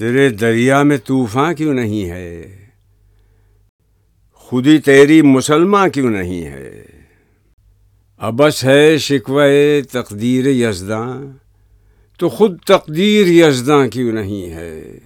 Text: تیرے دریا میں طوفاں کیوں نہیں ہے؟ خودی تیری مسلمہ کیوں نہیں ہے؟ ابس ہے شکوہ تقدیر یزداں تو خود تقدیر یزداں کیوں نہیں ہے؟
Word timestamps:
تیرے 0.00 0.28
دریا 0.30 0.82
میں 0.82 0.96
طوفاں 1.06 1.52
کیوں 1.52 1.74
نہیں 1.74 2.10
ہے؟ 2.10 2.56
خودی 4.34 4.78
تیری 4.78 5.22
مسلمہ 5.22 5.88
کیوں 5.94 6.10
نہیں 6.10 6.44
ہے؟ 6.44 6.82
ابس 8.16 8.64
ہے 8.64 8.98
شکوہ 8.98 9.42
تقدیر 9.92 10.46
یزداں 10.46 11.20
تو 12.18 12.28
خود 12.28 12.58
تقدیر 12.66 13.26
یزداں 13.26 13.86
کیوں 13.86 14.12
نہیں 14.12 14.50
ہے؟ 14.50 15.00